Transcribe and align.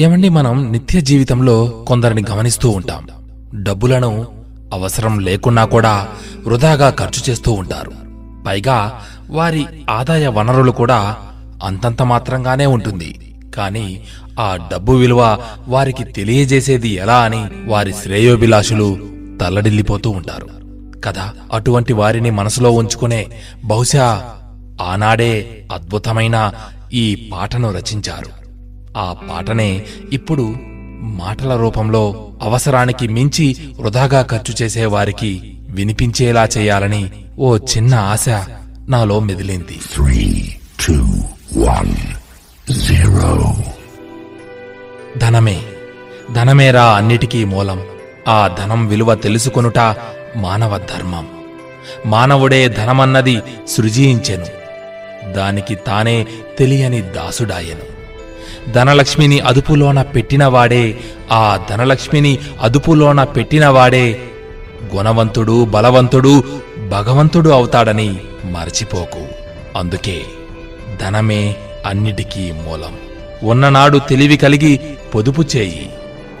ఏమండి 0.00 0.28
మనం 0.28 0.72
నిత్య 0.72 1.00
జీవితంలో 1.00 1.66
కొందరిని 1.66 2.24
గమనిస్తూ 2.30 2.70
ఉంటాం. 2.70 3.08
డబ్బులను 3.54 4.26
అవసరం 4.72 5.18
లేకున్నా 5.18 5.64
కూడా 5.64 6.08
వృధాగా 6.46 6.90
ఖర్చు 6.90 7.30
చేస్తూ 7.30 7.52
ఉంటారు. 7.52 7.92
పైగా 8.46 9.02
వారి 9.30 9.66
ఆదాయ 9.90 10.26
వనరులు 10.26 10.70
కూడా 10.70 11.16
అంతంత 11.64 12.02
మాత్రంగానే 12.02 12.66
ఉంటుంది. 12.66 13.38
కానీ 13.54 14.02
ఆ 14.40 14.68
డబ్బు 14.72 14.92
విలువ 14.92 15.38
వారికి 15.68 16.04
తెలియజేసేది 16.04 16.88
ఎలా 16.88 17.16
అని 17.16 17.44
వారి 17.66 17.92
శ్రేయోభిలాషులు 17.92 18.98
తల్లడిల్లిపోతూ 19.40 20.10
ఉంటారు. 20.10 20.48
కదా 21.04 21.32
అటువంటి 21.52 21.92
వారిని 21.92 22.30
మనసులో 22.30 22.70
ఉంచుకునే 22.70 23.26
బహుశా 23.64 24.24
ఆనాడే 24.82 25.66
అద్భుతమైన 25.72 26.52
ఈ 26.92 27.30
పాటను 27.32 27.72
రచించారు. 27.72 28.45
ఆ 28.96 29.16
పాటనే 29.30 29.82
ఇప్పుడు 30.12 30.54
మాటల 31.00 31.56
రూపంలో 31.56 32.30
అవసరానికి 32.42 33.08
మించి 33.08 33.56
వృధాగా 33.80 34.22
ఖర్చు 34.22 34.54
చేసే 34.62 34.86
వారికి 34.86 35.58
వినిపించేలా 35.68 36.48
చేయాలని 36.58 37.10
ఓ 37.38 37.56
చిన్న 37.56 37.94
ఆశ 37.94 38.26
నాలో 38.88 39.20
మెదిలింది. 39.20 39.80
Three, 39.98 40.38
two, 40.86 41.06
one, 41.68 41.94
zero. 42.72 43.52
ధనమే 45.18 45.62
ధనమేరా 46.34 46.84
అన్నిటికీ 46.84 47.44
మూలం. 47.44 47.82
ఆ 48.28 48.56
ధనం 48.58 48.86
విలువ 48.86 49.14
తెలుసుకొనుట 49.14 49.96
మానవ 50.36 50.78
ధర్మం. 50.78 51.26
మానవుడే 52.06 52.68
ధనమన్నది 52.68 53.42
సృజించెను. 53.68 54.46
దానికి 55.32 55.74
తానే 55.74 56.26
తెలియని 56.58 57.02
దాసుడాయెను. 57.02 57.95
ధనలక్ష్మిని 58.72 59.40
అదుపులోన 59.40 60.02
పెట్టినవాడే 60.02 60.98
ఆ 61.32 61.58
ధనలక్ష్మిని 61.70 62.38
అదుపులోన 62.60 63.24
పెట్టినవాడే 63.24 64.20
గుణవంతుడు 64.94 65.64
బలవంతుడు 65.64 66.44
భగవంతుడు 66.88 67.50
అవుతాడని 67.50 68.20
మరచిపోకు. 68.44 69.26
అందుకే 69.78 70.22
ధనమే 71.00 71.56
అన్నిటికీ 71.86 72.52
మూలం. 72.52 72.96
ఉన్ననాడు 73.42 73.98
తెలివి 73.98 74.36
కలిగి 74.36 74.80
పొదుపు 75.14 75.42
చేయి. 75.56 75.90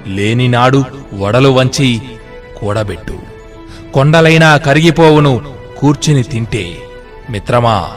లేనినాడు 0.06 0.84
వడలు 1.14 1.48
వంచి 1.48 2.00
కూడబెట్టు. 2.60 3.18
కొండలైనా 3.94 4.56
కరిగిపోవును 4.56 5.54
కూర్చుని 5.78 6.22
తింటే. 6.22 6.76
మిత్రమా 7.30 7.88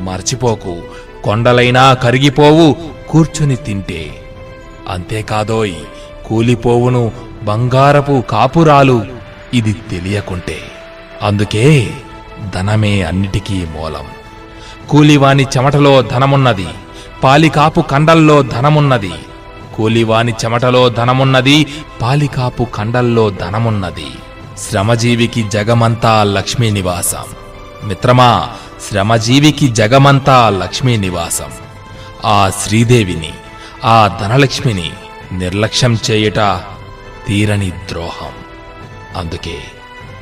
మర్చిపోకు. 0.00 0.78
కొండలైనా 1.24 1.94
కరిగిపోవు 1.94 2.76
కూర్చుని 3.08 3.56
తింటే. 3.56 4.22
అంతేకాదోయ్ 4.88 5.74
కూలిపోవును 6.26 7.12
బంగారపు 7.42 8.22
కాపురాలు 8.30 9.06
ఇది 9.54 9.72
తెలియకుంటే. 9.72 10.58
అందుకే 11.22 11.90
ధనమే 12.54 13.02
అన్నిటికీ 13.02 13.54
మూలం. 13.54 14.04
కూలివాని 14.90 15.42
చెమటలో 15.42 16.02
ధనమున్నది 16.02 16.66
పాలికాపు 17.24 17.80
కండల్లో 17.80 18.42
ధనమున్నది. 18.42 19.12
కూలివాని 19.76 20.32
చెమటలో 20.32 20.88
ధనమున్నది 20.88 21.66
పాలికాపు 22.02 22.64
కండల్లో 22.64 23.30
ధనమున్నది. 23.30 24.06
శ్రమజీవికి 24.58 25.42
జగమంతా 25.42 26.24
లక్ష్మీ 26.24 26.70
నివాసం 26.70 27.24
మిత్రమా 27.84 28.48
శ్రమజీవికి 28.90 29.68
జగమంతా 29.68 30.50
లక్ష్మీ 30.50 30.96
నివాసం. 30.96 31.52
ఆ 32.24 32.50
శ్రీదేవిని 32.62 33.32
ఆ 33.84 34.18
ధనలక్ష్మిని 34.20 34.92
నిర్లక్ష్యం 35.32 35.98
చేయుట 36.10 36.60
తీరని 37.26 37.70
ద్రోహం. 37.70 38.32
అందుకే 39.16 39.58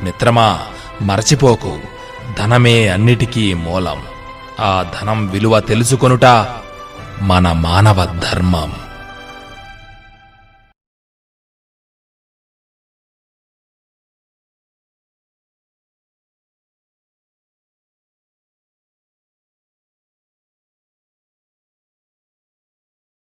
మిత్రమా 0.03 0.59
మరచిపోకు. 1.03 1.79
ధనమే 2.39 2.89
అన్నిటికీ 2.89 3.55
మూలం. 3.55 4.03
ఆ 4.61 4.87
ధనం 5.01 5.27
విలువ 5.27 5.61
తెలుసుకొనుట 5.61 6.25
మన 7.23 7.53
మానవ 7.53 8.05
ధర్మం. 8.05 8.73